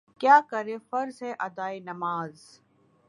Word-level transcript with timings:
کیا 0.21 0.39
کریں 0.49 0.77
فرض 0.89 1.21
ہے 1.23 1.33
ادائے 1.39 1.79
نماز 1.81 2.33